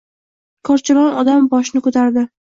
Korchalon 0.69 1.19
odam 1.25 1.47
boshini 1.53 1.85
ko‘tardi. 1.91 2.27